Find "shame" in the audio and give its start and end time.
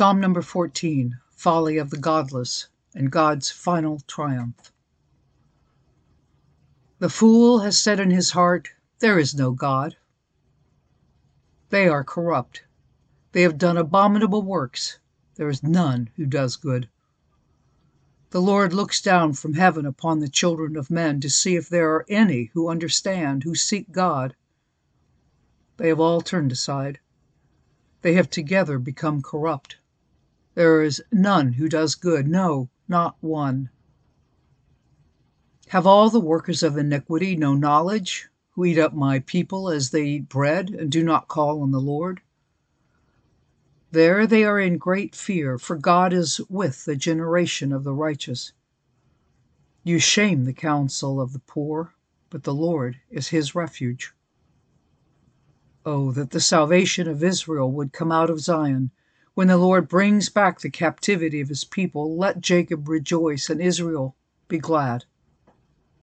50.00-50.46